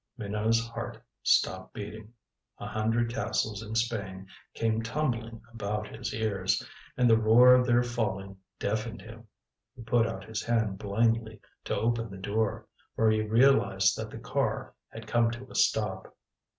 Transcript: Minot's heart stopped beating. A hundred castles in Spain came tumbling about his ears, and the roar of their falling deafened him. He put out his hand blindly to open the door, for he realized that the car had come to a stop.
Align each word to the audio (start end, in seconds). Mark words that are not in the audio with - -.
Minot's 0.17 0.67
heart 0.67 0.97
stopped 1.21 1.75
beating. 1.75 2.11
A 2.57 2.65
hundred 2.65 3.13
castles 3.13 3.61
in 3.61 3.75
Spain 3.75 4.25
came 4.55 4.81
tumbling 4.81 5.43
about 5.53 5.95
his 5.95 6.11
ears, 6.11 6.67
and 6.97 7.07
the 7.07 7.15
roar 7.19 7.53
of 7.53 7.67
their 7.67 7.83
falling 7.83 8.37
deafened 8.57 9.03
him. 9.03 9.27
He 9.75 9.83
put 9.83 10.07
out 10.07 10.23
his 10.23 10.41
hand 10.41 10.79
blindly 10.79 11.39
to 11.65 11.75
open 11.77 12.09
the 12.09 12.17
door, 12.17 12.65
for 12.95 13.11
he 13.11 13.21
realized 13.21 13.95
that 13.95 14.09
the 14.09 14.17
car 14.17 14.73
had 14.89 15.05
come 15.05 15.29
to 15.29 15.47
a 15.51 15.53
stop. 15.53 16.17